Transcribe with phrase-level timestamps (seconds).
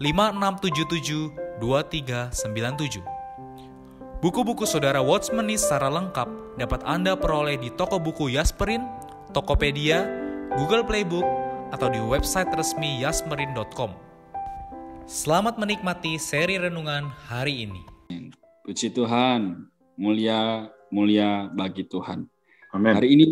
[0.00, 3.04] 5677 2397.
[4.24, 8.80] Buku-buku saudara Watchmeni secara lengkap dapat Anda peroleh di toko buku Yasmerin,
[9.36, 10.08] Tokopedia,
[10.56, 11.28] Google Playbook,
[11.68, 13.92] atau di website resmi yasmerin.com.
[15.04, 17.84] Selamat menikmati seri renungan hari ini.
[18.64, 19.68] Puji Tuhan,
[20.00, 22.24] mulia mulia bagi Tuhan.
[22.72, 22.96] Amin.
[22.96, 23.26] Hari ini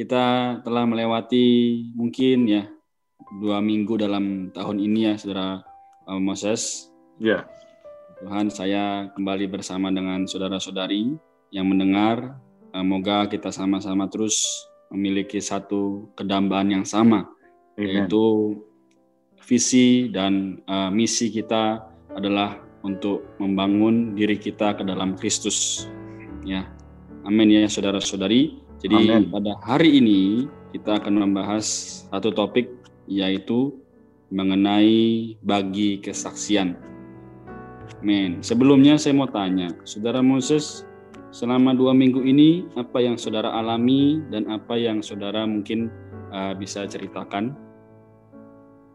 [0.00, 2.64] kita telah melewati mungkin ya
[3.36, 5.69] dua minggu dalam tahun ini ya saudara
[6.18, 6.90] Moses.
[7.20, 7.46] Ya.
[8.24, 11.14] Tuhan, saya kembali bersama dengan saudara-saudari
[11.54, 12.40] yang mendengar.
[12.70, 14.46] Uh, moga kita sama-sama terus
[14.94, 17.26] memiliki satu kedambaan yang sama,
[17.74, 18.06] Amen.
[18.06, 18.54] yaitu
[19.42, 21.82] visi dan uh, misi kita
[22.14, 25.90] adalah untuk membangun diri kita ke dalam Kristus.
[26.46, 26.70] Ya,
[27.26, 28.56] amin ya saudara-saudari.
[28.80, 29.28] Jadi Amin.
[29.28, 31.66] pada hari ini kita akan membahas
[32.08, 32.70] satu topik
[33.04, 33.76] yaitu
[34.30, 36.78] mengenai bagi kesaksian.
[38.00, 40.88] Men, sebelumnya saya mau tanya, saudara Moses,
[41.30, 45.92] selama dua minggu ini apa yang saudara alami dan apa yang saudara mungkin
[46.32, 47.52] uh, bisa ceritakan?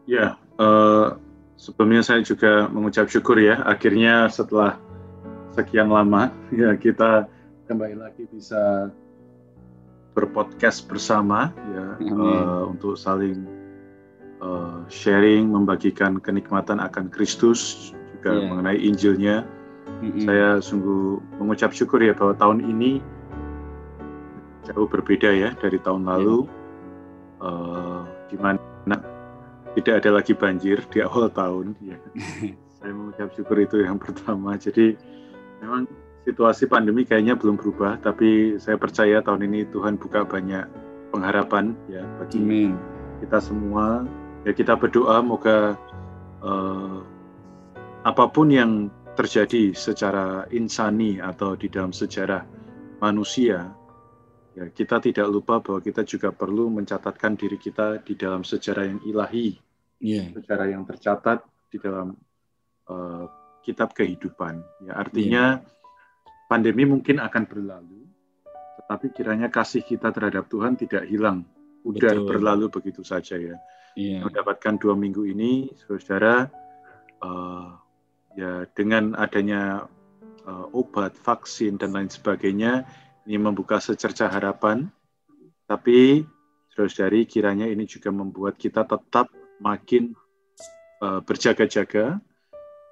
[0.06, 1.08] Ya, eh,
[1.58, 4.78] sebelumnya saya juga mengucap syukur ya, akhirnya setelah
[5.56, 7.26] sekian lama ya kita
[7.66, 8.92] kembali lagi bisa
[10.12, 12.12] berpodcast bersama ya Amin.
[12.12, 13.44] eh, untuk saling
[14.42, 18.46] eh, sharing, membagikan kenikmatan akan Kristus juga Ya.
[18.48, 19.36] mengenai Injilnya.
[20.02, 20.24] Mm-mm.
[20.26, 23.00] Saya sungguh mengucap syukur ya bahwa tahun ini
[24.66, 26.44] jauh berbeda ya dari tahun lalu,
[27.40, 28.58] eh, di mana
[29.78, 31.76] tidak ada lagi banjir di awal tahun.
[31.94, 31.96] Ya.
[32.76, 34.54] Saya mengucap syukur itu yang pertama.
[34.58, 34.94] Jadi
[35.64, 35.88] memang
[36.26, 40.66] situasi pandemi kayaknya belum berubah, tapi saya percaya tahun ini Tuhan buka banyak
[41.14, 42.74] pengharapan ya bagi Amin.
[43.22, 44.04] kita semua.
[44.46, 45.74] Ya kita berdoa moga
[46.38, 46.98] eh,
[48.06, 48.86] apa pun yang
[49.18, 52.46] terjadi secara insani atau di dalam sejarah
[53.02, 53.74] manusia,
[54.54, 59.00] ya kita tidak lupa bahwa kita juga perlu mencatatkan diri kita di dalam sejarah yang
[59.02, 59.58] ilahi,
[59.98, 60.30] Iya.
[60.36, 61.42] sejarah yang tercatat
[61.72, 62.14] di dalam
[62.86, 63.24] eh,
[63.66, 64.62] kitab kehidupan.
[64.86, 65.58] Ya artinya
[66.46, 68.06] pandemi mungkin akan berlalu,
[68.78, 71.42] tetapi kiranya kasih kita terhadap Tuhan tidak hilang,
[71.86, 72.26] udah Betul.
[72.26, 73.56] berlalu begitu saja ya
[73.96, 74.28] Iya.
[74.28, 76.52] mendapatkan dua minggu ini, saudara,
[77.24, 77.68] eh,
[78.36, 79.88] ya dengan adanya
[80.46, 82.86] eh, obat, vaksin dan lain sebagainya,
[83.26, 84.86] ini membuka secercah harapan.
[85.66, 86.22] Tapi,
[86.70, 90.14] saudari, kiranya ini juga membuat kita tetap makin
[91.02, 92.20] eh, berjaga-jaga,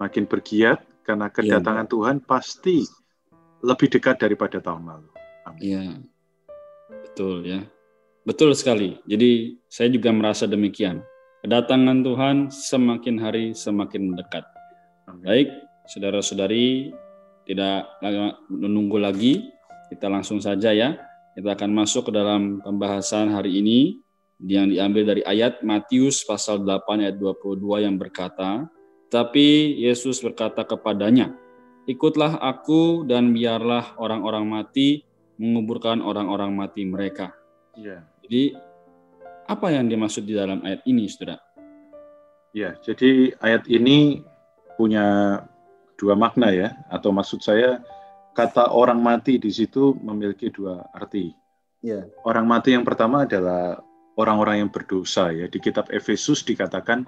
[0.02, 2.82] makin bergiat, karena kedatangan Tuhan pasti
[3.62, 5.10] lebih dekat daripada tahun lalu.
[5.46, 5.60] Amin.
[5.60, 5.84] Iya.
[7.06, 7.60] Betul ya.
[8.24, 8.96] Betul sekali.
[9.04, 11.04] Jadi saya juga merasa demikian.
[11.44, 14.48] Kedatangan Tuhan semakin hari semakin mendekat.
[15.20, 15.52] Baik,
[15.92, 16.88] saudara-saudari,
[17.44, 17.84] tidak
[18.48, 19.52] menunggu lagi,
[19.92, 20.96] kita langsung saja ya.
[21.36, 24.00] Kita akan masuk ke dalam pembahasan hari ini
[24.40, 28.64] yang diambil dari ayat Matius pasal 8 ayat 22 yang berkata,
[29.12, 31.36] "Tapi Yesus berkata kepadanya,
[31.84, 35.04] Ikutlah aku dan biarlah orang-orang mati
[35.36, 37.36] menguburkan orang-orang mati mereka."
[37.76, 38.13] Ya.
[38.24, 38.56] Jadi
[39.44, 41.36] apa yang dimaksud di dalam ayat ini, Saudara?
[42.56, 44.24] Ya, jadi ayat ini
[44.80, 45.38] punya
[46.00, 47.84] dua makna ya, atau maksud saya
[48.32, 51.36] kata orang mati di situ memiliki dua arti.
[51.84, 52.08] Ya.
[52.24, 53.84] Orang mati yang pertama adalah
[54.16, 55.46] orang-orang yang berdosa ya.
[55.46, 57.04] Di kitab Efesus dikatakan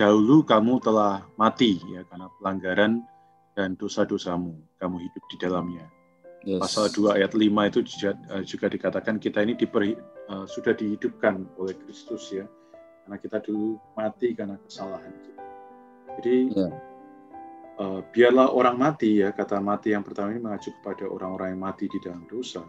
[0.00, 2.92] dahulu kamu telah mati ya karena pelanggaran
[3.54, 5.86] dan dosa-dosamu, kamu hidup di dalamnya.
[6.44, 6.60] Yes.
[6.60, 9.94] Pasal 2 ayat 5 itu juga, eh, juga dikatakan kita ini diperi,
[10.30, 12.46] eh, sudah dihidupkan oleh Kristus ya.
[13.04, 15.44] Karena kita dulu mati karena kesalahan kita.
[16.20, 16.68] Jadi Ya.
[17.78, 21.84] uh, biarlah orang mati ya kata mati yang pertama ini mengacu kepada orang-orang yang mati
[21.90, 22.62] di dalam dosa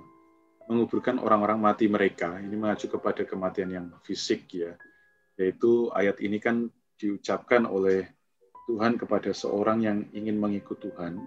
[0.66, 4.74] menguburkan orang-orang mati mereka ini mengacu kepada kematian yang fisik ya
[5.38, 8.08] yaitu ayat ini kan diucapkan oleh
[8.66, 11.22] Tuhan kepada seorang yang ingin mengikut Tuhan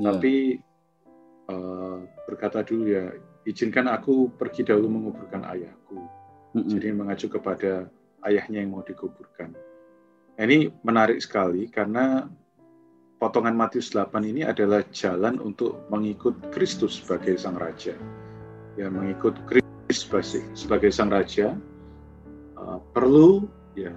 [0.08, 0.56] tapi
[1.52, 3.12] uh, berkata dulu ya
[3.48, 6.70] izinkan aku pergi dahulu menguburkan ayahku mm -hmm.
[6.76, 7.88] jadi mengacu kepada
[8.24, 9.56] ayahnya yang mau dikuburkan
[10.40, 12.24] Nah, ini menarik sekali karena
[13.20, 17.92] potongan Matius 8 ini adalah jalan untuk mengikut Kristus sebagai sang raja.
[18.80, 21.52] Ya, mengikut Kristus sebagai sang raja
[22.56, 23.92] uh, perlu ya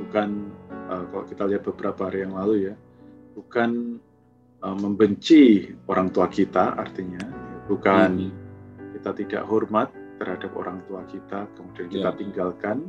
[0.00, 0.48] bukan
[0.88, 2.74] uh, kalau kita lihat beberapa hari yang lalu ya,
[3.36, 4.00] bukan
[4.64, 7.20] uh, membenci orang tua kita artinya,
[7.68, 8.41] bukan hmm.
[9.02, 9.90] Kita tidak hormat
[10.22, 12.16] terhadap orang tua kita kemudian kita ya.
[12.16, 12.86] tinggalkan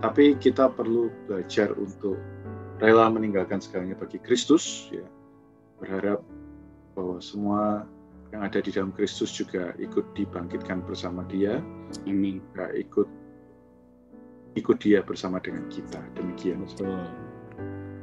[0.00, 2.16] tapi kita perlu belajar untuk
[2.80, 5.04] rela meninggalkan segalanya bagi Kristus, ya.
[5.76, 6.24] berharap
[6.96, 7.84] bahwa semua
[8.32, 11.60] yang ada di dalam Kristus juga ikut dibangkitkan bersama Dia.
[12.08, 12.40] Amin.
[12.56, 13.08] Gak ikut
[14.56, 16.00] ikut Dia bersama dengan kita.
[16.16, 16.64] Demikian.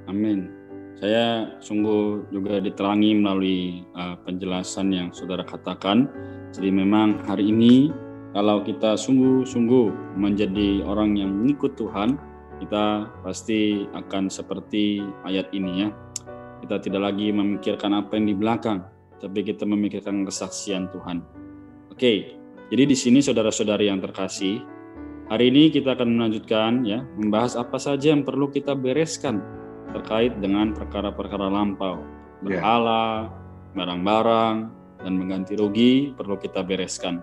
[0.05, 0.53] Amin.
[1.01, 6.09] Saya sungguh juga diterangi melalui uh, penjelasan yang saudara katakan.
[6.55, 7.91] Jadi memang hari ini
[8.37, 12.21] kalau kita sungguh-sungguh menjadi orang yang mengikut Tuhan,
[12.61, 15.89] kita pasti akan seperti ayat ini ya.
[16.61, 18.81] Kita tidak lagi memikirkan apa yang di belakang,
[19.21, 21.21] tapi kita memikirkan kesaksian Tuhan.
[21.93, 24.59] Oke, jadi di sini saudara-saudari yang terkasih,
[25.31, 29.39] hari ini kita akan melanjutkan ya, membahas apa saja yang perlu kita bereskan
[29.95, 32.03] terkait dengan perkara-perkara lampau.
[32.43, 32.61] Ya.
[32.61, 33.33] Berhala,
[33.73, 37.21] barang-barang, dan mengganti rugi perlu kita bereskan.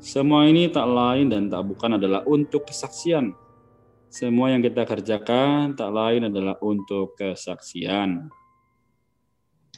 [0.00, 3.36] Semua ini tak lain dan tak bukan adalah untuk kesaksian.
[4.10, 8.32] Semua yang kita kerjakan tak lain adalah untuk kesaksian.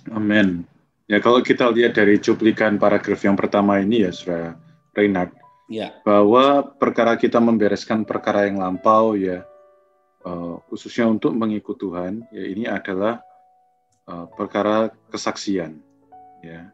[0.09, 0.65] Amin.
[1.11, 4.57] Ya kalau kita lihat dari cuplikan paragraf yang pertama ini ya, Saudara
[4.97, 5.35] Reinhard,
[5.69, 5.93] ya.
[6.07, 9.45] bahwa perkara kita membereskan perkara yang lampau ya,
[10.25, 13.21] uh, khususnya untuk mengikut Tuhan, ya ini adalah
[14.09, 15.83] uh, perkara kesaksian.
[16.43, 16.73] Ya,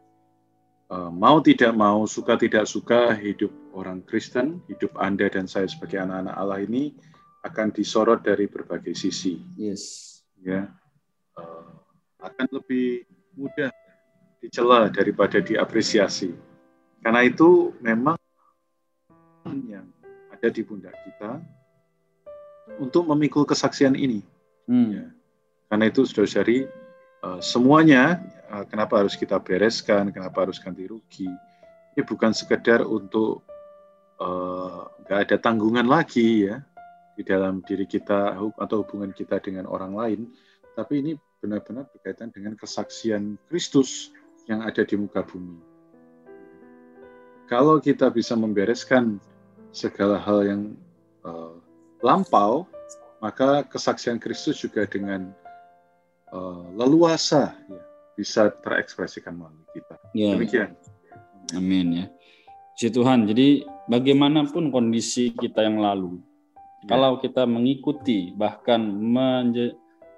[0.89, 6.35] mau tidak mau, suka tidak suka, hidup orang Kristen, hidup Anda dan saya sebagai anak-anak
[6.35, 6.97] Allah ini
[7.45, 9.37] akan disorot dari berbagai sisi.
[9.53, 10.17] Yes.
[10.41, 10.71] Ya,
[11.37, 11.69] uh,
[12.23, 13.05] akan lebih
[13.37, 13.69] mudah
[14.41, 16.33] dicela daripada diapresiasi.
[17.03, 18.17] Karena itu memang
[19.67, 19.85] yang
[20.31, 21.43] ada di pundak kita
[22.79, 24.25] untuk memikul kesaksian ini.
[24.65, 24.89] Hmm.
[24.89, 25.05] Ya.
[25.69, 26.65] Karena itu, saudara-saudari,
[27.21, 28.38] uh, semuanya Eh,
[28.69, 31.29] kenapa harus kita bereskan, kenapa harus ganti rugi.
[31.93, 33.45] Ini bukan sekedar untuk
[34.17, 36.61] eh, nggak uh, ada tanggungan lagi ya
[37.13, 40.21] di dalam diri kita atau hubungan kita dengan orang lain,
[40.73, 41.11] tapi ini
[41.43, 44.11] benar-benar berkaitan dengan kesaksian Kristus
[44.47, 45.59] yang ada di muka bumi.
[47.51, 49.19] Kalau kita bisa membereskan
[49.75, 50.61] segala hal yang
[51.25, 51.57] uh,
[51.99, 52.63] lampau,
[53.19, 55.33] maka kesaksian Kristus juga dengan
[56.31, 57.83] uh, leluasa ya,
[58.19, 59.95] bisa terekspresikan melalui kita.
[60.11, 60.35] Ya.
[60.35, 60.75] Demikian.
[61.55, 62.05] Amin ya.
[62.75, 66.19] Si Tuhan, jadi bagaimanapun kondisi kita yang lalu,
[66.83, 66.91] ya.
[66.91, 68.83] kalau kita mengikuti bahkan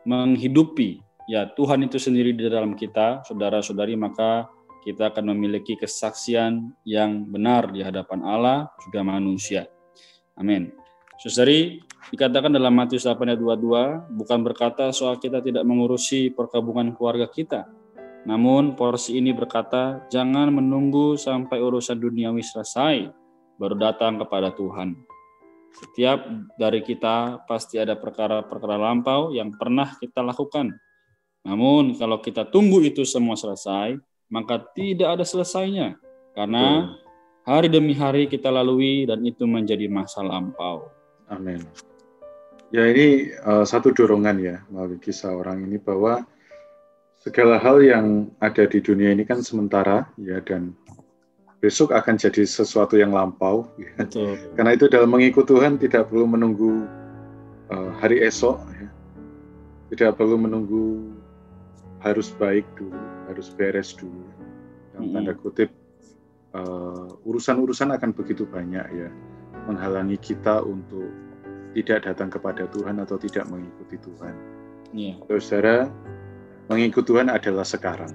[0.05, 4.49] menghidupi ya Tuhan itu sendiri di dalam kita, saudara-saudari, maka
[4.81, 9.69] kita akan memiliki kesaksian yang benar di hadapan Allah juga manusia.
[10.33, 10.73] Amin.
[11.21, 11.77] Saudari,
[12.09, 17.69] dikatakan dalam Matius 8 ayat 22, bukan berkata soal kita tidak mengurusi perkabungan keluarga kita,
[18.21, 23.09] namun porsi ini berkata, jangan menunggu sampai urusan duniawi selesai,
[23.57, 24.93] baru datang kepada Tuhan.
[25.71, 30.75] Setiap dari kita pasti ada perkara-perkara lampau yang pernah kita lakukan.
[31.41, 33.97] Namun kalau kita tunggu itu semua selesai,
[34.29, 35.97] maka tidak ada selesainya.
[36.37, 36.93] Karena
[37.47, 40.93] hari demi hari kita lalui dan itu menjadi masa lampau.
[41.31, 41.63] Amin.
[42.71, 46.23] Ya ini uh, satu dorongan ya melalui kisah orang ini bahwa
[47.21, 50.73] segala hal yang ada di dunia ini kan sementara ya dan
[51.61, 53.69] besok akan jadi sesuatu yang lampau.
[53.77, 53.93] Ya.
[54.57, 56.89] Karena itu dalam mengikut Tuhan tidak perlu menunggu
[57.69, 58.89] uh, hari esok, ya.
[59.93, 61.13] tidak perlu menunggu
[62.01, 62.97] harus baik dulu,
[63.29, 64.25] harus beres dulu.
[64.97, 65.69] Dalam tanda kutip
[66.57, 69.09] uh, urusan-urusan akan begitu banyak ya
[69.69, 71.13] menghalangi kita untuk
[71.77, 74.33] tidak datang kepada Tuhan atau tidak mengikuti Tuhan.
[74.91, 75.15] Yeah.
[75.39, 75.87] Saudara,
[76.67, 78.11] mengikut Tuhan adalah sekarang.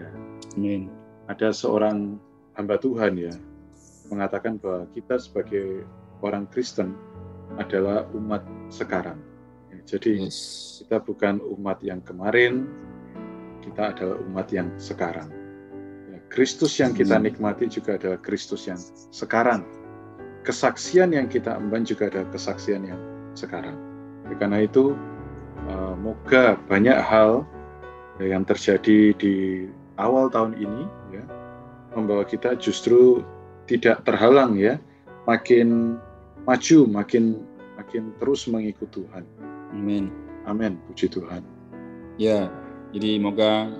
[0.00, 0.10] Ya.
[0.56, 0.90] Amin.
[1.26, 2.18] Ada seorang
[2.56, 3.34] hamba Tuhan ya
[4.08, 5.84] mengatakan bahwa kita sebagai
[6.22, 6.94] orang Kristen
[7.58, 9.18] adalah umat sekarang.
[9.70, 10.80] Ya, jadi yes.
[10.82, 12.66] kita bukan umat yang kemarin
[13.66, 15.26] kita adalah umat yang sekarang.
[16.06, 18.78] Ya, Kristus yang kita nikmati juga adalah Kristus yang
[19.10, 19.66] sekarang.
[20.46, 23.00] Kesaksian yang kita emban juga adalah kesaksian yang
[23.34, 23.74] sekarang.
[24.30, 24.94] Ya, karena itu,
[25.66, 27.42] eh, moga banyak hal
[28.20, 29.68] yang terjadi di
[30.00, 30.82] awal tahun ini
[31.12, 31.24] ya
[31.96, 33.24] membawa kita justru
[33.66, 34.78] tidak terhalang ya,
[35.26, 35.98] makin
[36.46, 37.42] maju, makin
[37.76, 39.24] makin terus mengikut Tuhan.
[39.74, 40.08] Amin.
[40.46, 41.42] Amin, puji Tuhan.
[42.16, 42.48] Ya,
[42.94, 43.74] jadi moga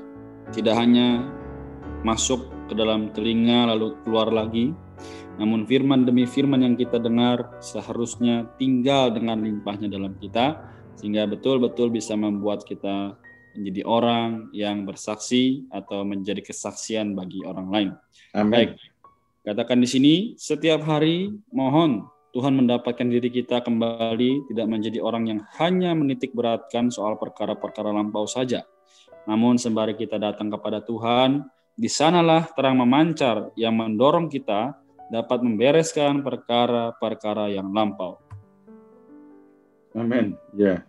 [0.51, 1.23] tidak hanya
[2.03, 4.75] masuk ke dalam telinga lalu keluar lagi,
[5.39, 10.59] namun firman demi firman yang kita dengar seharusnya tinggal dengan limpahnya dalam kita,
[10.99, 13.15] sehingga betul-betul bisa membuat kita
[13.57, 17.91] menjadi orang yang bersaksi atau menjadi kesaksian bagi orang lain.
[18.37, 18.53] Amin.
[18.53, 18.71] Baik,
[19.43, 25.41] katakan di sini setiap hari mohon Tuhan mendapatkan diri kita kembali tidak menjadi orang yang
[25.57, 28.69] hanya menitik beratkan soal perkara-perkara lampau saja.
[29.25, 34.77] Namun sembari kita datang kepada Tuhan, di sanalah terang memancar yang mendorong kita
[35.09, 38.21] dapat membereskan perkara-perkara yang lampau.
[39.97, 40.37] Amin.
[40.53, 40.85] Ya.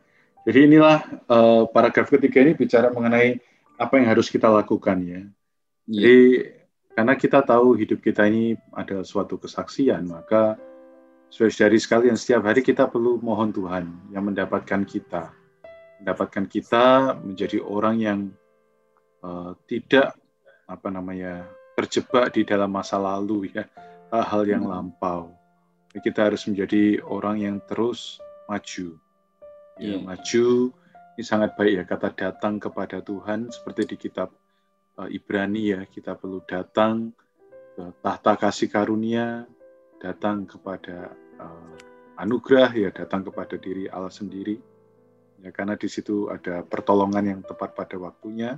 [0.48, 3.36] Jadi inilah eh, paragraf ketiga ini bicara mengenai
[3.75, 5.22] apa yang harus kita lakukan ya.
[5.92, 6.20] Iya, Jadi
[6.96, 10.56] karena kita tahu hidup kita ini adalah suatu kesaksian, maka
[11.27, 15.36] saudari sekalian setiap hari kita perlu mohon Tuhan yang mendapatkan kita,
[16.00, 18.20] mendapatkan kita menjadi orang yang
[19.27, 20.16] eh, tidak
[20.63, 21.44] apa namanya
[21.75, 23.68] terjebak di dalam masa lalu ya
[24.16, 24.72] hal-hal yang Hmm.
[24.72, 25.36] lampau.
[25.92, 28.96] Kita harus menjadi orang yang terus maju.
[29.78, 29.98] Ya, Iya.
[30.02, 30.48] maju
[31.18, 34.30] ini sangat baik ya kata datang kepada Tuhan seperti di kitab
[34.98, 37.14] uh, Ibrani ya kita perlu datang
[37.78, 39.46] ke tahta kasih karunia,
[40.02, 41.74] datang kepada uh,
[42.18, 44.58] anugerah ya datang kepada diri Allah sendiri.
[45.46, 48.58] Ya karena di situ ada pertolongan yang tepat pada waktunya.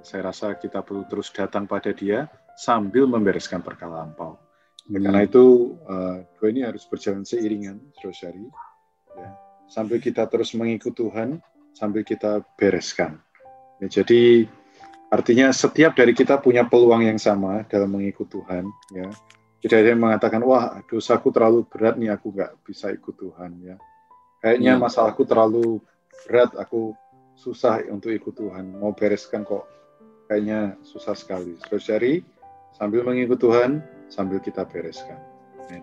[0.00, 4.40] Saya rasa kita perlu terus datang pada Dia sambil membereskan perkara lampau.
[4.86, 8.46] Ya, karena itu uh, dua ini harus berjalan seiringan, saudari.
[9.18, 9.28] Ya,
[9.66, 11.42] sambil kita terus mengikut Tuhan,
[11.76, 13.20] sambil kita bereskan.
[13.82, 14.48] Ya, jadi
[15.12, 18.64] artinya setiap dari kita punya peluang yang sama dalam mengikut Tuhan.
[18.94, 19.08] Ya,
[19.60, 23.50] tidak ada yang mengatakan, wah dosaku terlalu berat nih, aku nggak bisa ikut Tuhan.
[23.60, 23.76] Ya,
[24.40, 24.80] kayaknya Ya.
[24.80, 25.82] masalahku terlalu
[26.24, 26.96] berat, aku
[27.36, 28.80] susah untuk ikut Tuhan.
[28.80, 29.68] Mau bereskan kok,
[30.30, 31.60] kayaknya susah sekali.
[31.68, 32.24] Saudari,
[32.72, 35.20] sambil mengikut Tuhan, sambil kita bereskan.
[35.66, 35.82] Amin.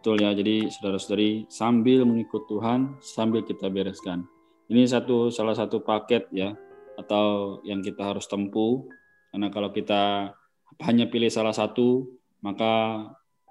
[0.00, 4.24] Betul ya, jadi saudara-saudari sambil mengikut Tuhan, sambil kita bereskan.
[4.72, 6.56] Ini satu salah satu paket ya,
[6.96, 8.80] atau yang kita harus tempuh.
[9.28, 10.32] Karena kalau kita
[10.88, 12.08] hanya pilih salah satu,
[12.40, 13.04] maka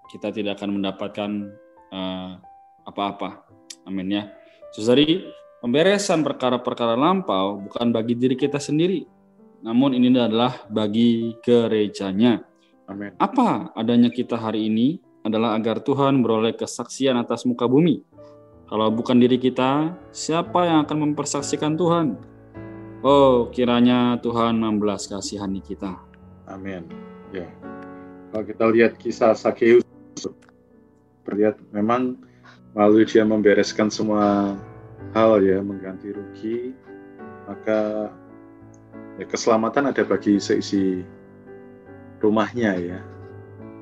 [0.10, 1.54] kita tidak akan mendapatkan
[1.94, 2.32] eh,
[2.82, 3.46] apa-apa.
[3.86, 4.34] Amin ya.
[4.74, 5.30] Saudari,
[5.62, 9.06] pemberesan perkara-perkara lampau bukan bagi diri kita sendiri,
[9.62, 12.42] namun ini adalah bagi gerejanya.
[12.90, 13.14] Amin.
[13.22, 14.98] Apa adanya kita hari ini
[15.30, 18.02] adalah agar Tuhan beroleh kesaksian atas muka bumi.
[18.70, 22.18] Kalau bukan diri kita, siapa yang akan mempersaksikan Tuhan?
[23.02, 25.98] Oh, kiranya Tuhan membelas kasihani kita.
[26.46, 26.86] Amin.
[27.34, 27.50] Ya.
[28.30, 29.82] Kalau kita lihat kisah Sakeus,
[31.26, 32.20] terlihat memang
[32.78, 34.54] melalui dia membereskan semua
[35.18, 36.74] hal ya, mengganti rugi,
[37.50, 38.14] maka
[39.18, 41.02] ya, keselamatan ada bagi seisi
[42.22, 43.00] rumahnya ya.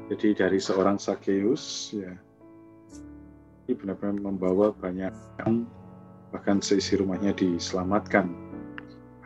[0.08, 2.16] Jadi dari seorang Sakeus ya,
[3.68, 5.68] ini benar-benar membawa banyak orang,
[6.32, 8.32] bahkan seisi rumahnya diselamatkan.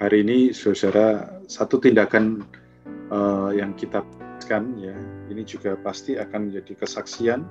[0.01, 2.41] Hari ini, saudara, satu tindakan
[3.13, 4.01] eh, yang kita
[4.49, 4.97] kan ya
[5.29, 7.45] ini juga pasti akan menjadi kesaksian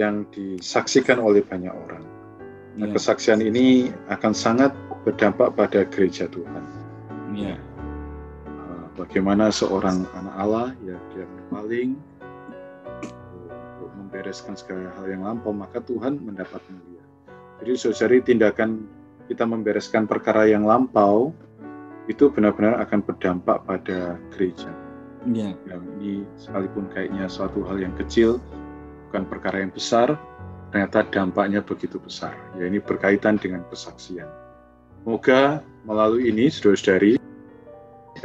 [0.00, 2.04] yang disaksikan oleh banyak orang.
[2.74, 4.74] Nah, Ya, kesaksian ini akan sangat
[5.06, 6.64] berdampak pada gereja Tuhan.
[7.36, 7.54] ya,
[8.94, 11.98] Bagaimana seorang anak Allah ya dia berpaling
[14.14, 17.02] membereskan segala hal yang lampau, maka Tuhan mendapat mulia.
[17.58, 18.86] Jadi saudari tindakan
[19.26, 21.34] kita membereskan perkara yang lampau
[22.06, 24.70] itu benar-benar akan berdampak pada gereja.
[25.26, 28.38] ya, yang ini sekalipun kayaknya suatu hal yang kecil,
[29.10, 30.14] bukan perkara yang besar,
[30.70, 32.38] ternyata dampaknya begitu besar.
[32.54, 34.30] Ya ini berkaitan dengan kesaksian.
[35.02, 37.18] Semoga melalui ini, saudara-saudari,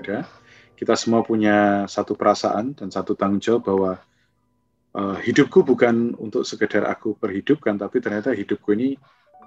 [0.05, 0.22] ya,
[0.77, 3.91] kita semua punya satu perasaan dan satu tanggung jawab bahwa
[4.96, 8.96] eh, hidupku bukan untuk sekedar aku berhidupkan, tapi ternyata hidupku ini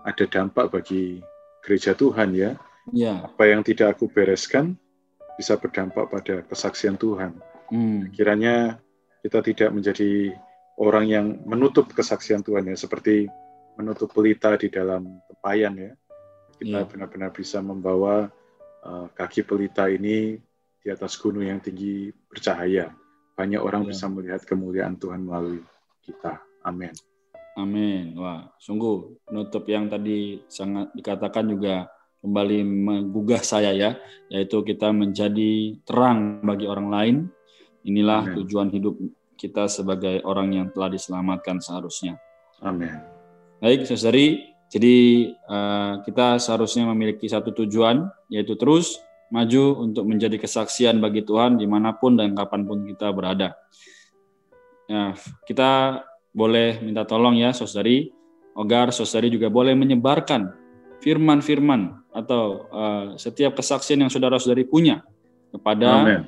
[0.02, 1.22] ada dampak bagi
[1.62, 2.58] gereja Tuhan ya.
[2.90, 4.74] ya, Apa yang tidak aku bereskan
[5.38, 7.38] bisa berdampak pada kesaksian Tuhan
[7.72, 8.76] hmm, kiranya
[9.24, 10.34] kita tidak menjadi
[10.76, 13.30] orang yang menutup kesaksian Tuhan ya seperti
[13.80, 15.92] menutup pelita di dalam tempayan ya
[16.62, 16.88] kita Iya.
[16.88, 18.30] benar-benar bisa membawa
[18.86, 20.38] uh, kaki pelita ini
[20.78, 22.94] di atas gunung yang tinggi bercahaya.
[23.32, 23.88] Banyak orang ya.
[23.94, 25.64] bisa melihat kemuliaan Tuhan melalui
[26.04, 26.42] kita.
[26.62, 26.92] Amin.
[27.56, 28.16] Amin.
[28.16, 31.88] Wah, sungguh penutup yang tadi sangat dikatakan juga
[32.24, 33.98] kembali menggugah saya ya,
[34.32, 37.16] yaitu kita menjadi terang bagi orang lain.
[37.82, 38.36] Inilah Amen.
[38.40, 38.94] tujuan hidup
[39.34, 42.14] kita sebagai orang yang telah diselamatkan seharusnya.
[42.62, 42.94] Amin.
[43.58, 51.00] Baik, saudari, jadi uh, kita seharusnya memiliki satu tujuan, yaitu terus maju untuk menjadi kesaksian
[51.00, 53.56] bagi Tuhan di mana pun dan kapan pun kita berada.
[54.84, 55.16] Ya,
[55.48, 56.04] kita
[56.36, 58.12] boleh minta tolong ya saudari,
[58.52, 60.52] agar saudari juga boleh menyebarkan
[61.00, 65.00] firman-firman atau uh, setiap kesaksian yang saudara-saudari punya
[65.48, 66.22] kepada Amen.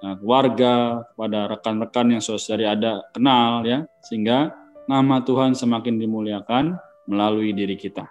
[0.00, 4.56] Uh, keluarga, kepada rekan-rekan yang saudari ada kenal ya, sehingga
[4.88, 8.08] nama Tuhan semakin dimuliakan melalui diri kita.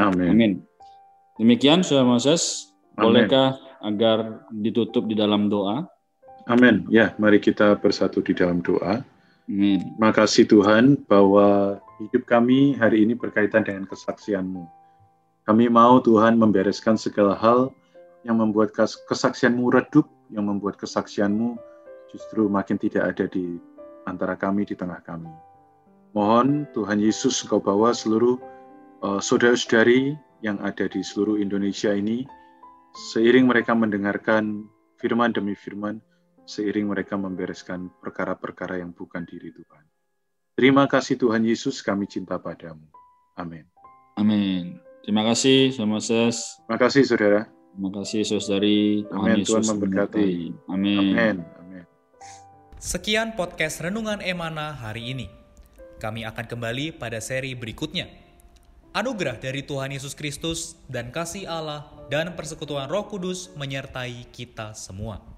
[0.00, 0.32] Amin.
[0.32, 0.52] Amin.
[1.36, 5.86] Demikian Saudara Moses, bolehkah agar ditutup di dalam doa?
[6.46, 6.86] Amin.
[6.92, 9.02] Ya, mari kita bersatu di dalam doa.
[9.46, 9.94] Amin.
[9.98, 14.66] Makasih Tuhan bahwa hidup kami hari ini berkaitan dengan kesaksian-Mu.
[15.46, 17.70] Kami mau Tuhan membereskan segala hal
[18.26, 18.74] yang membuat
[19.06, 21.54] kesaksian-Mu redup, yang membuat kesaksian-Mu
[22.10, 23.58] justru makin tidak ada di
[24.06, 25.30] antara kami, di tengah kami.
[26.14, 28.40] Mohon Tuhan Yesus Engkau bawa seluruh
[29.02, 32.24] uh, saudara-saudari yang ada di seluruh Indonesia ini,
[32.96, 34.64] seiring mereka mendengarkan
[34.96, 36.00] firman demi firman,
[36.48, 39.84] seiring mereka membereskan perkara-perkara yang bukan diri Tuhan.
[40.56, 42.88] Terima kasih Tuhan Yesus, kami cinta padamu.
[43.36, 43.68] Amin.
[44.16, 44.80] Amin.
[45.04, 46.56] Terima kasih, Saudara Moses.
[46.64, 47.40] Terima kasih, Saudara.
[47.76, 49.04] Terima kasih, Saudari.
[49.12, 49.44] Amin.
[49.44, 50.28] Tuhan, Tuhan memberkati.
[50.72, 51.12] Amin.
[51.12, 51.36] Amin.
[51.60, 51.84] Amin.
[52.80, 55.28] Sekian podcast Renungan Emana hari ini.
[56.00, 58.08] Kami akan kembali pada seri berikutnya.
[58.96, 65.35] Anugerah dari Tuhan Yesus Kristus dan kasih Allah dan persekutuan Roh Kudus menyertai kita semua.